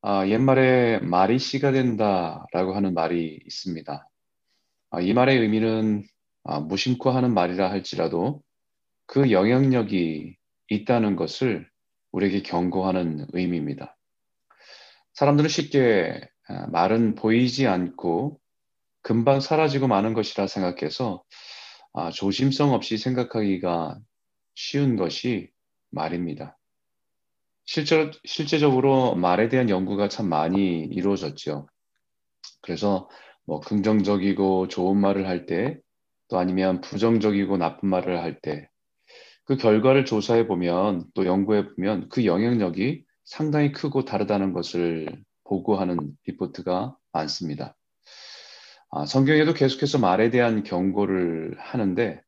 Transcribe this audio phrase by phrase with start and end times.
[0.00, 4.08] 아, 옛말에 말이 씨가 된다라고 하는 말이 있습니다.
[4.90, 6.04] 아, 이 말의 의미는
[6.44, 8.42] 아, 무심코 하는 말이라 할지라도
[9.06, 10.36] 그 영향력이
[10.68, 11.68] 있다는 것을
[12.12, 13.96] 우리에게 경고하는 의미입니다.
[15.14, 18.40] 사람들은 쉽게 아, 말은 보이지 않고
[19.02, 21.24] 금방 사라지고 마는 것이라 생각해서
[21.92, 23.98] 아, 조심성 없이 생각하기가
[24.54, 25.50] 쉬운 것이
[25.90, 26.57] 말입니다.
[27.70, 31.68] 실제, 실제적으로 말에 대한 연구가 참 많이 이루어졌죠.
[32.62, 33.10] 그래서
[33.44, 35.78] 뭐 긍정적이고 좋은 말을 할 때,
[36.28, 38.70] 또 아니면 부정적이고 나쁜 말을 할 때,
[39.44, 46.96] 그 결과를 조사해 보면 또 연구해 보면 그 영향력이 상당히 크고 다르다는 것을 보고하는 리포트가
[47.12, 47.76] 많습니다.
[48.90, 52.22] 아, 성경에도 계속해서 말에 대한 경고를 하는데,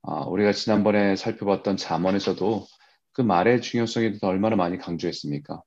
[0.00, 2.66] 아, 우리가 지난번에 살펴봤던 잠언에서도
[3.12, 5.62] 그 말의 중요성에 대해서 얼마나 많이 강조했습니까?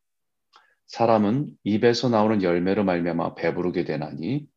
[0.88, 4.48] 사람은 입에서 나오는 열매로 말미암아 배부르게 되나니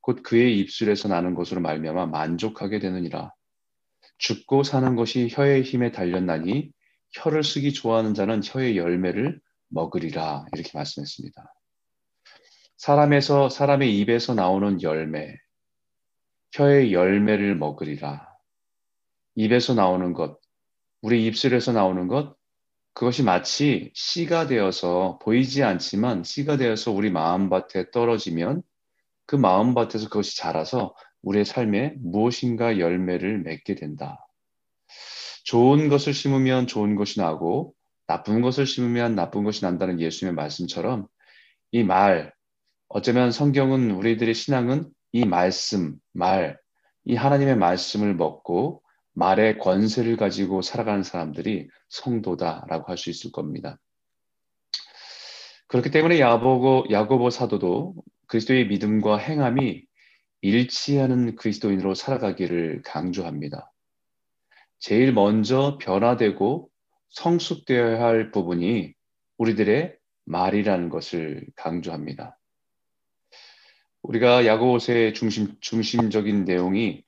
[0.00, 3.32] 곧 그의 입술에서 나는 것으로 말미암아 만족하게 되느니라.
[4.18, 6.70] 죽고 사는 것이 혀의 힘에 달렸나니
[7.12, 11.54] 혀를 쓰기 좋아하는 자는 혀의 열매를 먹으리라 이렇게 말씀했습니다.
[12.76, 15.34] 사람에서 사람의 입에서 나오는 열매,
[16.52, 18.28] 혀의 열매를 먹으리라.
[19.34, 20.38] 입에서 나오는 것,
[21.02, 22.37] 우리 입술에서 나오는 것,
[22.98, 28.64] 그것이 마치 씨가 되어서 보이지 않지만 씨가 되어서 우리 마음밭에 떨어지면
[29.24, 34.26] 그 마음밭에서 그것이 자라서 우리의 삶에 무엇인가 열매를 맺게 된다.
[35.44, 37.72] 좋은 것을 심으면 좋은 것이 나고
[38.08, 41.06] 나쁜 것을 심으면 나쁜 것이 난다는 예수님의 말씀처럼
[41.70, 42.34] 이 말,
[42.88, 46.58] 어쩌면 성경은 우리들의 신앙은 이 말씀, 말,
[47.04, 48.82] 이 하나님의 말씀을 먹고
[49.18, 53.78] 말의 권세를 가지고 살아가는 사람들이 성도다라고 할 수 있을 겁니다.
[55.66, 57.96] 그렇기 때문에 야고보, 야고보 사도도
[58.28, 59.84] 그리스도의 믿음과 행함이
[60.40, 63.72] 일치하는 그리스도인으로 살아가기를 강조합니다.
[64.78, 66.70] 제일 먼저 변화되고
[67.08, 68.94] 성숙되어야 할 부분이
[69.36, 69.96] 우리들의
[70.26, 72.38] 말이라는 것을 강조합니다.
[74.02, 77.02] 우리가 야고보서의 중심, 중심적인 내용이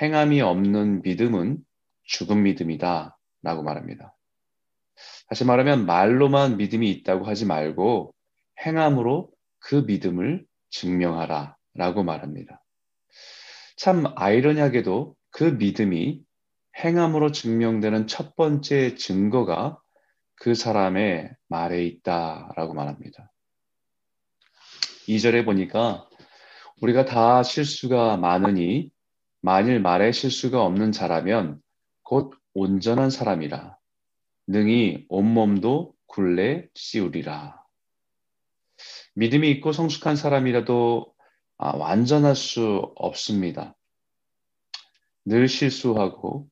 [0.00, 1.58] 행함이 없는 믿음은
[2.04, 4.14] 죽은 믿음이다 라고 말합니다.
[5.28, 8.14] 다시 말하면 말로만 믿음이 있다고 하지 말고
[8.64, 12.62] 행함으로 그 믿음을 증명하라 라고 말합니다.
[13.76, 16.20] 참 아이러니하게도 그 믿음이
[16.78, 19.78] 행함으로 증명되는 첫 번째 증거가
[20.36, 23.32] 그 사람의 말에 있다라고 말합니다.
[25.08, 26.08] 2절에 보니까
[26.80, 28.90] 우리가 다 실수가 많으니
[29.44, 31.60] 만일 말에 실수가 없는 자라면
[32.02, 33.76] 곧 온전한 사람이라
[34.46, 37.62] 능히 온몸도 굴레 씌우리라.
[39.16, 41.14] 믿음이 있고 성숙한 사람이라도
[41.58, 43.76] 아, 완전할 수 없습니다.
[45.26, 46.48] 늘 실수하고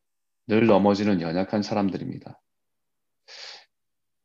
[0.47, 2.42] 늘 넘어지는 연약한 사람들입니다.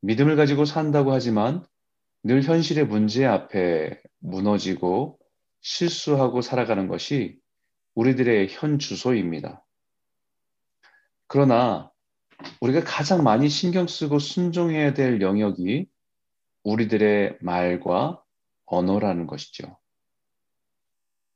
[0.01, 1.65] 믿음을 가지고 산다고 하지만
[2.21, 5.19] 늘 현실의 문제 앞에 무너지고
[5.61, 7.39] 실수하고 살아가는 것이
[7.97, 9.65] 우리들의 현 주소입니다.
[11.25, 11.91] 그러나
[12.61, 15.87] 우리가 가장 많이 신경 쓰고 순종해야 될 영역이
[16.63, 18.21] 우리들의 말과
[18.65, 19.79] 언어라는 것이죠.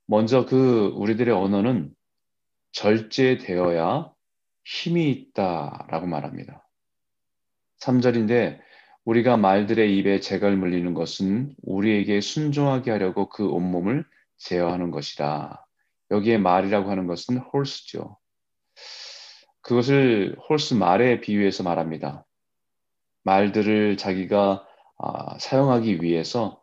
[0.06, 1.96] 먼저 그 우리들의 언어는
[2.74, 4.14] 절제되어야
[4.64, 6.70] 힘이 있다라고 말합니다.
[7.80, 8.60] 3절인데
[9.06, 14.06] 우리가 말들의 입에 재갈 물리는 것은 우리에게 순종하게 하려고 그 온몸을
[14.38, 15.66] 제어하는 것이라.
[16.12, 18.18] 여기에 말이라고 하는 것은 홀스죠.
[19.62, 22.26] 그것을 홀스 말에 비유해서 말합니다.
[23.24, 24.68] 말들을 자기가
[24.98, 26.62] 아, 사용하기 위해서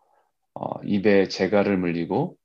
[0.55, 2.37] 어, 입에 재갈을 물리고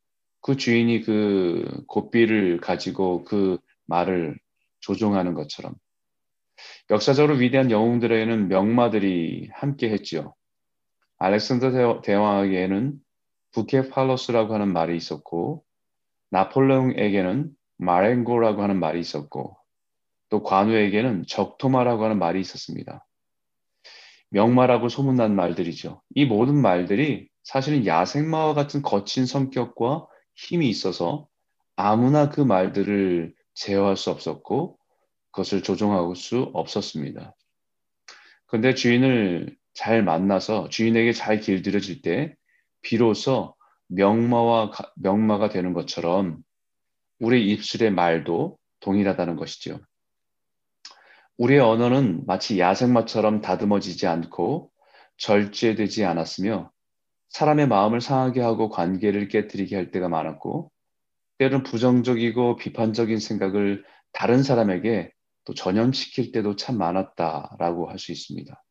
[0.42, 4.38] 그 주인이 그 고삐를 가지고 그 말을
[4.82, 5.74] 조종하는 것처럼
[6.90, 10.36] 역사적으로 위대한 영웅들에게는 명마들이 함께 했지요.
[11.18, 13.00] 알렉산더 대왕에게는
[13.54, 15.64] 부케팔로스라고 하는 말이 있었고
[16.34, 19.56] 나폴레옹에게는 마렌고라고 하는 말이 있었고
[20.30, 23.06] 또 관우에게는 적토마라고 하는 말이 있었습니다.
[24.30, 26.02] 명마라고 소문난 말들이죠.
[26.16, 31.28] 이 모든 말들이 사실은 야생마와 같은 거친 성격과 힘이 있어서
[31.76, 34.80] 아무나 그 말들을 제어할 수 없었고
[35.30, 37.36] 그것을 조종할 수 없었습니다.
[38.48, 42.36] 그런데 주인을 잘 만나서 주인에게 잘 길들여질 때
[42.82, 43.56] 비로소
[43.96, 46.44] 명마와 명마가 되는 것처럼
[47.20, 49.80] 우리 입술의 말도 동일하다는 것이죠.
[51.38, 54.72] 우리의 언어는 마치 야생마처럼 다듬어지지 않고
[55.18, 56.72] 절제되지 않았으며
[57.30, 60.72] 사람의 마음을 상하게 하고 관계를 깨뜨리게 할 때가 많았고
[61.40, 65.12] 때로는 부정적이고 비판적인 생각을 다른 사람에게
[65.46, 68.64] 또 전염시킬 때도 참 많았다라고 할 수 있습니다.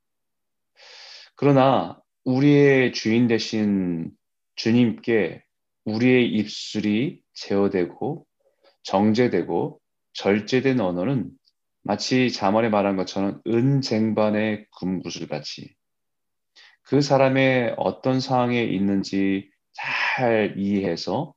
[1.35, 4.11] 그러나 우리의 주인 대신
[4.57, 5.43] 주님께
[5.85, 8.27] 우리의 입술이 제어되고
[8.85, 9.81] 정제되고
[10.15, 11.31] 절제된 언어는
[11.83, 15.75] 마치 자문에 말한 것처럼 은쟁반의 금구슬 같이
[16.83, 21.35] 그 사람의 어떤 상황에 있는지 잘 이해해서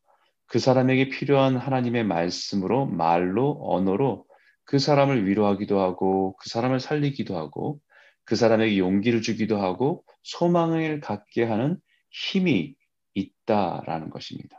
[0.47, 4.25] 그 사람에게 필요한 하나님의 말씀으로 말로 언어로
[4.65, 7.79] 그 사람을 위로하기도 하고 그 사람을 살리기도 하고
[8.25, 11.77] 그 사람에게 용기를 주기도 하고 소망을 갖게 하는
[12.11, 12.75] 힘이
[13.15, 14.57] 있다라는 것입니다.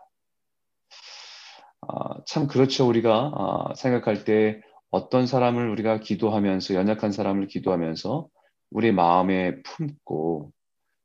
[1.82, 2.88] 아, 참 그렇죠.
[2.88, 4.60] 우리가 아, 생각할 때
[4.90, 8.28] 어떤 사람을 우리가 기도하면서 연약한 사람을 기도하면서
[8.70, 10.50] 우리 마음에 품고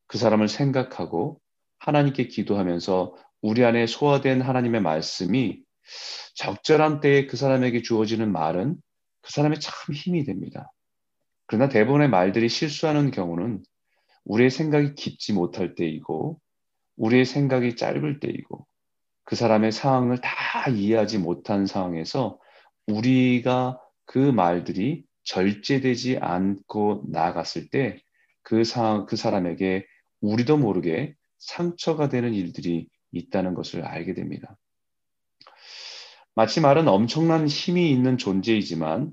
[0.07, 1.39] 그 사람을 생각하고
[1.80, 5.62] 하나님께 기도하면서 우리 안에 소화된 하나님의 말씀이
[6.36, 8.75] 적절한 때에 그 사람에게 주어지는 말은
[9.21, 10.71] 그 사람의 참 힘이 됩니다.
[11.47, 13.63] 그러나 대부분의 말들이 실수하는 경우는
[14.25, 16.39] 우리의 생각이 깊지 못할 때이고
[16.98, 18.66] 우리의 생각이 짧을 때이고
[19.24, 22.40] 그 사람의 상황을 다 이해하지 못한 상황에서
[22.88, 28.02] 우리가 그 말들이 절제되지 않고 나갔을 때
[28.44, 29.86] 그 상황, 그 사람에게
[30.22, 34.58] 우리도 모르게 상처가 되는 일들이 있다는 것을 알게 됩니다.
[36.36, 39.12] 마치 말은 엄청난 힘이 있는 존재이지만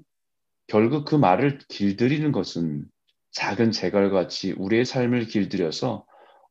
[0.66, 2.84] 결국 그 말을 길들이는 것은
[3.32, 6.06] 작은 재갈같이 우리의 삶을 길들여서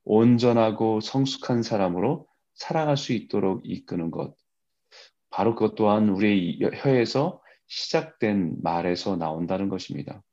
[0.10, 4.36] 온전하고 성숙한 사람으로 살아갈 수 있도록 이끄는 것.
[5.30, 10.24] 바로 그것 또한 우리의 혀에서 시작된 말에서 나온다는 것입니다.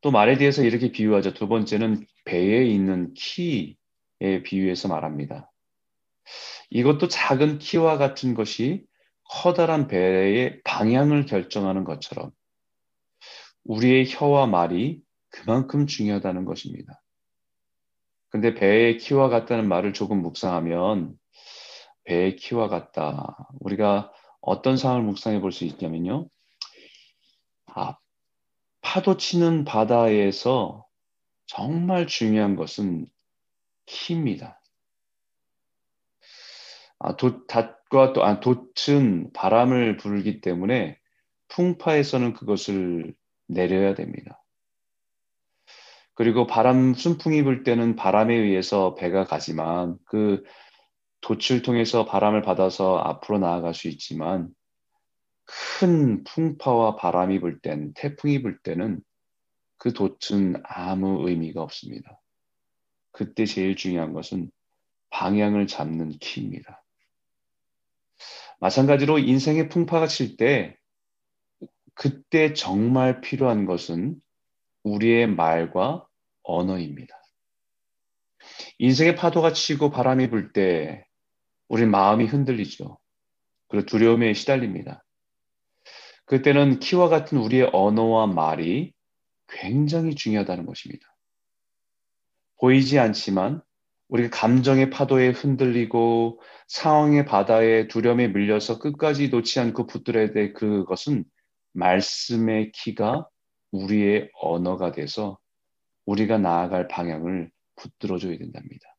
[0.00, 1.34] 또 말에 대해서 이렇게 비유하죠.
[1.34, 5.52] 두 번째는 배에 있는 키에 비유해서 말합니다.
[6.70, 8.86] 이것도 작은 키와 같은 것이
[9.28, 12.30] 커다란 배의 방향을 결정하는 것처럼
[13.64, 17.02] 우리의 혀와 말이 그만큼 중요하다는 것입니다.
[18.36, 21.18] 근데 배의 키와 같다는 말을 조금 묵상하면
[22.04, 23.34] 배의 키와 같다.
[23.60, 24.12] 우리가
[24.42, 26.28] 어떤 상황을 묵상해 볼 수 있냐면요.
[27.64, 27.96] 아,
[28.82, 30.86] 파도 치는 바다에서
[31.46, 33.06] 정말 중요한 것은
[33.86, 34.60] 키입니다.
[36.98, 40.98] 아, 도, 닷과 또, 아, 돛은 바람을 불기 때문에
[41.48, 43.14] 풍파에서는 그것을
[43.48, 44.42] 내려야 됩니다.
[46.16, 50.42] 그리고 바람, 순풍이 불 때는 바람에 의해서 배가 가지만 그
[51.20, 54.48] 돛을 통해서 바람을 받아서 앞으로 나아갈 수 있지만
[55.44, 59.00] 큰 풍파와 바람이 불 땐, 태풍이 불 때는
[59.76, 62.18] 그 돛은 아무 의미가 없습니다.
[63.12, 64.50] 그때 제일 중요한 것은
[65.10, 66.82] 방향을 잡는 키입니다.
[68.58, 70.78] 마찬가지로 인생의 풍파가 칠 때
[71.92, 74.18] 그때 정말 필요한 것은
[74.86, 76.06] 우리의 말과
[76.44, 77.14] 언어입니다.
[78.78, 81.04] 인생의 파도가 치고 바람이 불 때
[81.68, 82.98] 우리 마음이 흔들리죠.
[83.68, 85.04] 그리고 두려움에 시달립니다.
[86.26, 88.92] 그때는 키와 같은 우리의 언어와 말이
[89.48, 91.16] 굉장히 중요하다는 것입니다.
[92.60, 93.62] 보이지 않지만
[94.08, 101.24] 우리가 감정의 파도에 흔들리고 상황의 바다에 두려움에 밀려서 끝까지 놓지 않고 붙들어야 될 그것은
[101.72, 103.28] 말씀의 키가
[103.72, 105.38] 우리의 언어가 돼서
[106.04, 108.96] 우리가 나아갈 방향을 붙들어 줘야 된답니다.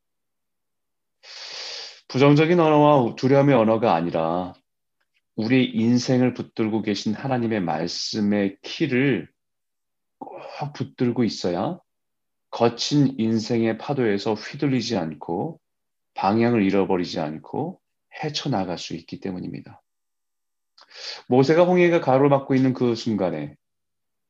[2.07, 4.53] 부정적인 언어와 두려움의 언어가 아니라
[5.35, 9.29] 우리 인생을 붙들고 계신 하나님의 말씀의 키를
[10.17, 11.79] 꼭 붙들고 있어야
[12.49, 15.59] 거친 인생의 파도에서 휘둘리지 않고
[16.15, 17.79] 방향을 잃어버리지 않고
[18.23, 19.83] 헤쳐나갈 수 있기 때문입니다.
[21.27, 23.55] 모세가 홍해가 가로막고 있는 그 순간에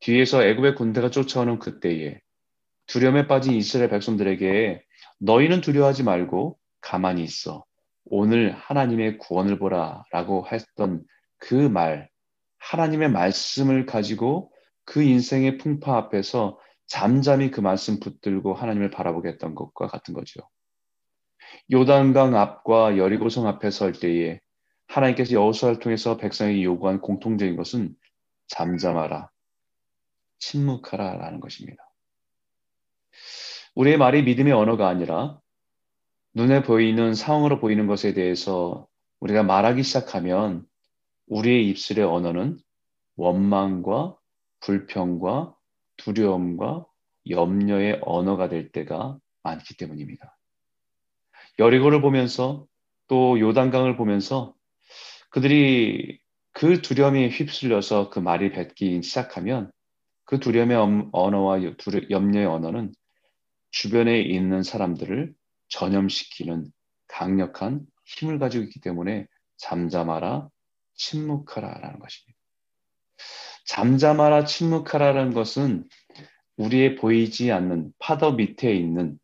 [0.00, 2.20] 뒤에서 애굽의 군대가 쫓아오는 그때에
[2.86, 4.82] 두려움에 빠진 이스라엘 백성들에게
[5.18, 7.64] 너희는 두려워하지 말고 가만히 있어.
[8.06, 11.04] 오늘 하나님의 구원을 보라 라고 했던
[11.38, 12.08] 그 말,
[12.58, 14.52] 하나님의 말씀을 가지고
[14.84, 20.40] 그 인생의 풍파 앞에서 잠잠히 그 말씀 붙들고 하나님을 바라보게 했던 것과 같은 거죠.
[21.70, 24.40] 요단강 앞과 여리고성 앞에 설 때에
[24.86, 27.94] 하나님께서 여호수아를 통해서 백성에게 요구한 공통적인 것은
[28.46, 29.28] 잠잠하라,
[30.38, 31.88] 침묵하라라는 것입니다.
[33.74, 35.40] 우리의 말이 믿음의 언어가 아니라
[36.34, 38.86] 눈에 보이는 상황으로 보이는 것에 대해서
[39.20, 40.66] 우리가 말하기 시작하면
[41.26, 42.58] 우리의 입술의 언어는
[43.16, 44.16] 원망과
[44.60, 45.54] 불평과
[45.96, 46.86] 두려움과
[47.28, 50.36] 염려의 언어가 될 때가 많기 때문입니다.
[51.58, 52.66] 여리고를 보면서
[53.08, 54.54] 또 요단강을 보면서
[55.30, 56.20] 그들이
[56.52, 59.70] 그 두려움에 휩쓸려서 그 말이 뱉기 시작하면
[60.28, 60.76] 그 두려움의
[61.12, 61.62] 언어와
[62.10, 62.92] 염려의 언어는
[63.70, 65.32] 주변에 있는 사람들을
[65.68, 66.70] 전염시키는
[67.06, 70.50] 강력한 힘을 가지고 있기 때문에 잠잠하라,
[70.96, 72.38] 침묵하라라는 것입니다.
[73.64, 75.88] 잠잠하라, 침묵하라는 것은
[76.58, 79.18] 우리의 보이지 않는 파도 밑에 있는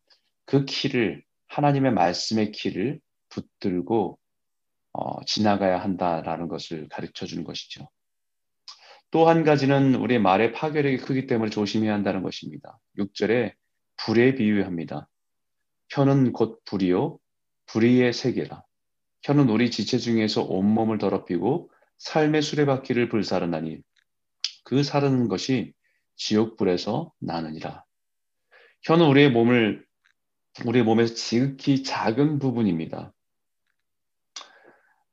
[0.45, 4.17] 그 키를 하나님의 말씀의 키를 붙들고
[4.93, 7.87] 어, 지나가야 한다라는 것을 가르쳐 주는 것이죠.
[9.15, 12.77] 또 한 가지는 우리의 말의 파괴력이 크기 때문에 조심해야 한다는 것입니다.
[12.97, 13.53] 6절에
[13.95, 15.07] 불에 비유합니다.
[15.87, 17.17] 혀는 곧 불이요
[17.67, 18.61] 불의의 세계라.
[19.23, 23.79] 혀는 우리 지체 중에서 온몸을 더럽히고 삶의 수레바퀴를 불사르나니
[24.65, 25.71] 그 사르는 것이
[26.17, 27.85] 지옥불에서 나느니라.
[28.81, 29.85] 혀는 우리의 몸을
[30.65, 33.13] 우리의 몸에서 지극히 작은 부분입니다.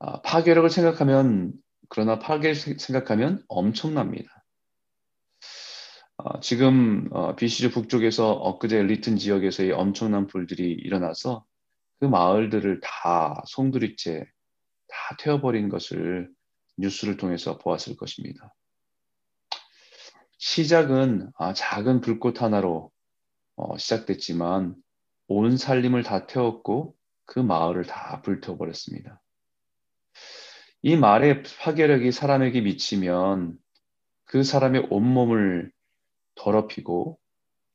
[0.01, 1.53] 아, 파괴력을 생각하면
[1.95, 4.47] 그러나 파괴를 생각하면 엄청납니다.
[6.17, 11.45] 아, 지금 어, BC주 북쪽에서 엊그제 리튼 지역에서의 엄청난 불들이 일어나서
[12.01, 14.25] 그 마을들을 다 송두리째
[14.89, 16.31] 다 태워버린 것을
[16.79, 18.55] 뉴스를 통해서 보았을 것입니다.
[20.39, 22.91] 시작은 아, 작은 불꽃 하나로
[23.57, 24.77] 어, 시작됐지만
[25.29, 26.97] 온 살림을 다 태웠고
[27.27, 29.22] 그 마을을 다 불태워버렸습니다.
[30.83, 33.57] 이 말의 파괴력이 사람에게 미치면
[34.25, 35.71] 그 사람의 온몸을
[36.35, 37.19] 더럽히고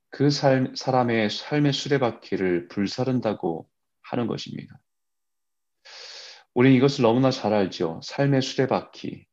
[0.09, 3.69] 그 살, 사람의 삶의 수레바퀴를 불사른다고
[4.01, 4.79] 하는 것입니다.
[6.53, 8.01] 우리 이것을 너무나 잘 알죠.
[8.03, 9.25] 삶의 수레바퀴.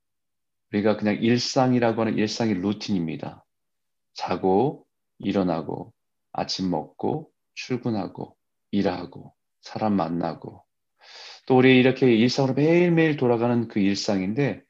[0.72, 3.44] 우리가 그냥 일상이라고 하는 일상의 루틴입니다.
[4.12, 4.86] 자고,
[5.18, 5.92] 일어나고,
[6.32, 8.36] 아침 먹고, 출근하고,
[8.72, 10.63] 일하고, 사람 만나고,
[11.46, 14.62] 또 우리 이렇게 일상으로 매일매일 돌아가는 그 일상인데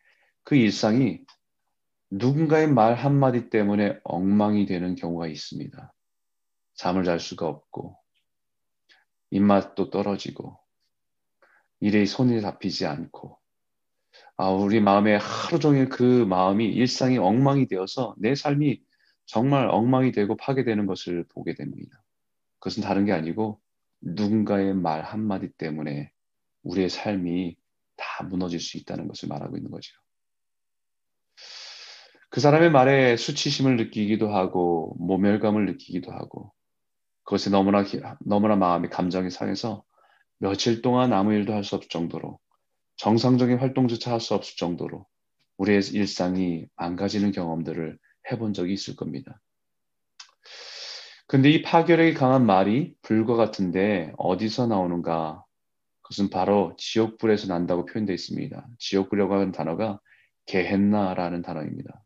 [0.42, 1.20] 그 일상이
[2.10, 5.92] 누군가의 말 한마디 때문에 엉망이 되는 경우가 있습니다.
[6.74, 7.96] 잠을 잘 수가 없고,
[9.30, 10.58] 입맛도 떨어지고,
[11.80, 13.38] 일에 손이 잡히지 않고,
[14.36, 18.80] 아, 우리 마음에 하루 종일 그 마음이 일상이 엉망이 되어서 내 삶이
[19.26, 22.02] 정말 엉망이 되고 파괴되는 것을 보게 됩니다.
[22.58, 23.60] 그것은 다른 게 아니고
[24.00, 26.13] 누군가의 말 한마디 때문에
[26.64, 27.56] 우리의 삶이
[27.96, 29.92] 다 무너질 수 있다는 것을 말하고 있는 거죠.
[32.30, 36.52] 그 사람의 말에 수치심을 느끼기도 하고 모멸감을 느끼기도 하고
[37.24, 37.84] 그것이 너무나
[38.20, 39.84] 너무나 마음이 감정이 상해서
[40.38, 42.40] 며칠 동안 아무 일도 할 수 없을 정도로
[42.96, 45.06] 정상적인 활동조차 할 수 없을 정도로
[45.58, 47.98] 우리의 일상이 망가지는 경험들을
[48.32, 49.40] 해본 적이 있을 겁니다.
[51.26, 55.43] 근데 이 파괴력이 강한 말이 불과 같은데 어디서 나오는가
[56.04, 58.68] 그것은 바로 지옥불에서 난다고 표현되어 있습니다.
[58.78, 60.00] 지옥불이라고 하는 단어가
[60.46, 62.04] 게헨나라는 단어입니다.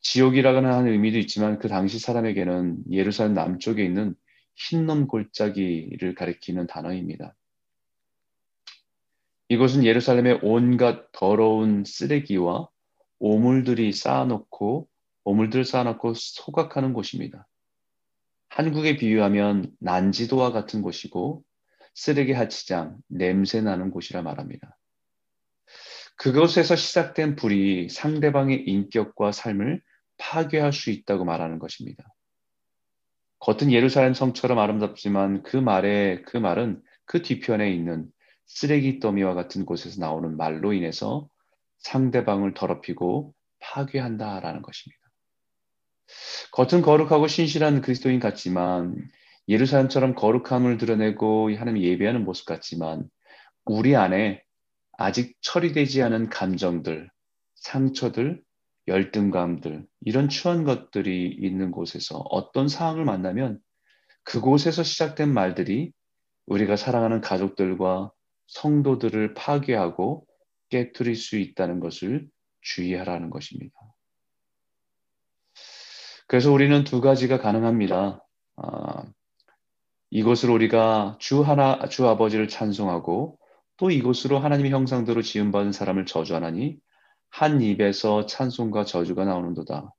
[0.00, 4.16] 지옥이라고 하는 의미도 있지만 그 당시 사람에게는 예루살렘 남쪽에 있는
[4.56, 7.36] 흰놈 골짜기를 가리키는 단어입니다.
[9.48, 12.68] 이곳은 예루살렘의 온갖 더러운 쓰레기와
[13.20, 14.88] 오물들이 쌓아놓고
[15.24, 17.46] 오물들을 쌓아놓고 소각하는 곳입니다.
[18.48, 21.44] 한국에 비유하면 난지도와 같은 곳이고
[22.00, 24.78] 쓰레기 하치장, 냄새 나는 곳이라 말합니다.
[26.16, 29.82] 그곳에서 시작된 불이 상대방의 인격과 삶을
[30.16, 32.02] 파괴할 수 있다고 말하는 것입니다.
[33.40, 38.10] 겉은 예루살렘 성처럼 아름답지만 그 말에 그 말은 그 뒤편에 있는
[38.46, 41.28] 쓰레기 더미와 같은 곳에서 나오는 말로 인해서
[41.80, 45.00] 상대방을 더럽히고 파괴한다라는 것입니다.
[46.52, 48.96] 겉은 거룩하고 신실한 그리스도인 같지만
[49.50, 53.10] 예루살렘처럼 거룩함을 드러내고 하나님 예배하는 모습 같지만
[53.64, 54.44] 우리 안에
[54.96, 57.10] 아직 처리되지 않은 감정들,
[57.56, 58.42] 상처들,
[58.86, 63.58] 열등감들, 이런 추한 것들이 있는 곳에서 어떤 상황을 만나면
[64.22, 65.92] 그곳에서 시작된 말들이
[66.46, 68.12] 우리가 사랑하는 가족들과
[68.46, 70.26] 성도들을 파괴하고
[70.68, 72.28] 깨뜨릴 수 있다는 것을
[72.60, 73.74] 주의하라는 것입니다.
[76.28, 78.24] 그래서 우리는 두 가지가 가능합니다.
[78.56, 79.04] 아,
[80.10, 83.38] 이곳으로 우리가 주 하나 주 아버지를 찬송하고
[83.76, 86.78] 또 이곳으로 하나님의 형상대로 지음받은 사람을 저주하나니
[87.30, 89.94] 한 입에서 찬송과 저주가 나오는도다.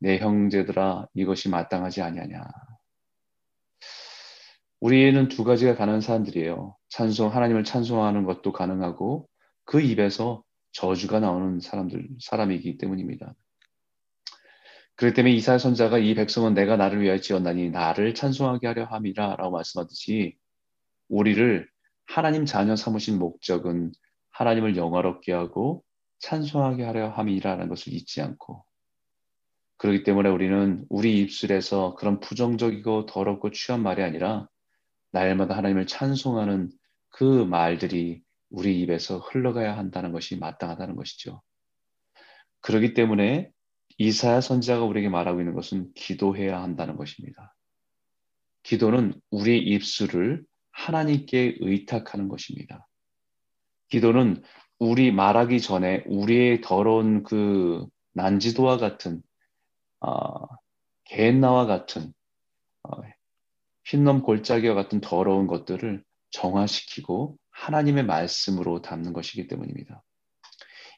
[0.00, 2.42] 내 형제들아 이것이 마땅하지 아니하냐.
[4.80, 6.74] 우리는 두 가지가 가능한 사람들이에요.
[6.88, 9.28] 찬송 하나님을 찬송하는 것도 가능하고
[9.64, 13.34] 그 입에서 저주가 나오는 사람들 사람이기 때문입니다.
[15.00, 19.50] 그렇기 때문에 이사야 선자가 이 백성은 내가 나를 위하여 지었나니 나를 찬송하게 하려 함이라 라고
[19.50, 20.36] 말씀하듯이
[21.08, 21.66] 우리를
[22.04, 23.92] 하나님 자녀 삼으신 목적은
[24.28, 25.82] 하나님을 영화롭게 하고
[26.18, 28.62] 찬송하게 하려 함이라는 것을 잊지 않고
[29.78, 34.48] 그렇기 때문에 우리는 우리 입술에서 그런 부정적이고 더럽고 취한 말이 아니라
[35.12, 36.70] 날마다 하나님을 찬송하는
[37.08, 41.40] 그 말들이 우리 입에서 흘러가야 한다는 것이 마땅하다는 것이죠.
[42.60, 43.50] 그렇기 때문에
[44.00, 47.54] 이사야 선지자가 우리에게 말하고 있는 것은 기도해야 한다는 것입니다.
[48.62, 52.88] 기도는 우리의 입술을 하나님께 의탁하는 것입니다.
[53.90, 54.42] 기도는
[54.78, 59.20] 우리 말하기 전에 우리의 더러운 그 난지도와 같은
[60.00, 60.46] 어,
[61.04, 62.14] 개나와 같은
[62.84, 63.02] 어,
[63.84, 70.02] 흰놈 골짜기와 같은 더러운 것들을 정화시키고 하나님의 말씀으로 담는 것이기 때문입니다.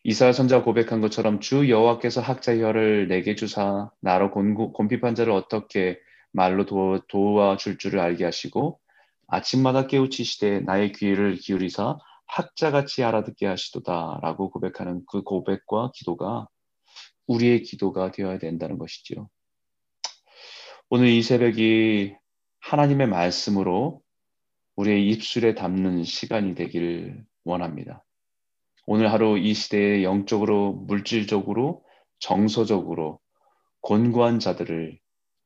[0.05, 6.01] 이사야 선자 고백한 것처럼 주 여호와께서 학자 혀를 내게 주사 나로 곤핍한 자를 어떻게
[6.33, 8.81] 말로 도와, 도와줄 줄을 알게 하시고
[9.29, 16.49] 아침마다 깨우치시되 나의 귀를 기울이사 학자같이 알아듣게 하시도다라고 고백하는 그 고백과 기도가
[17.29, 19.29] 우리의 기도가 되어야 된다는 것이지요.
[20.91, 22.15] 오늘 이 새벽이
[22.61, 24.03] 하나님의 말씀으로
[24.77, 28.05] 우리의 입술에 담는 시간이 되길 원합니다.
[28.87, 31.85] 오늘 하루 이 시대에 영적으로, 물질적으로,
[32.19, 33.21] 정서적으로
[33.81, 34.99] 곤고한 자들을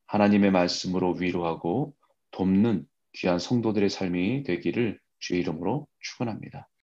[0.07, 1.93] 하나님의 말씀으로 위로하고
[2.31, 6.67] 돕는 귀한 성도들의 삶이 되기를 주의 이름으로 축원합니다.